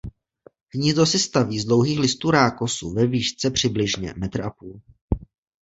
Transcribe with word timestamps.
Hnízdo 0.75 1.05
si 1.05 1.19
staví 1.19 1.59
z 1.59 1.65
dlouhých 1.65 1.99
listů 1.99 2.31
rákosu 2.31 2.93
ve 2.93 3.07
výšce 3.07 3.51
přibližně 3.51 4.13
metr 4.17 4.41
a 4.41 4.49
půl. 4.49 4.81